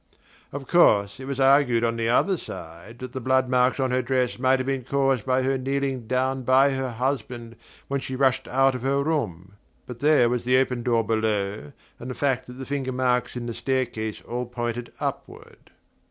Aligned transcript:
Of 0.51 0.65
course 0.65 1.19
it 1.19 1.25
was 1.25 1.39
argued 1.39 1.83
on 1.83 1.95
the 1.95 2.09
other 2.09 2.35
side 2.35 2.97
that 2.97 3.13
the 3.13 3.21
blood 3.21 3.47
marks 3.51 3.79
on 3.79 3.91
her 3.91 4.01
dress 4.01 4.39
might 4.39 4.57
have 4.57 4.65
been 4.65 4.83
caused 4.83 5.27
by 5.27 5.43
her 5.43 5.59
kneeling 5.59 6.07
down 6.07 6.41
by 6.41 6.71
her 6.71 6.89
husband 6.93 7.55
when 7.87 7.99
she 7.99 8.15
rushed 8.15 8.47
out 8.47 8.73
of 8.73 8.81
her 8.81 9.03
room; 9.03 9.57
but 9.85 9.99
there 9.99 10.27
was 10.27 10.43
the 10.43 10.57
open 10.57 10.81
door 10.81 11.03
below, 11.03 11.71
and 11.99 12.09
the 12.09 12.15
fact 12.15 12.47
that 12.47 12.53
the 12.53 12.65
fingermarks 12.65 13.35
in 13.35 13.45
the 13.45 13.53
staircase 13.53 14.21
all 14.23 14.47
pointed 14.47 14.91
upward. 14.99 15.69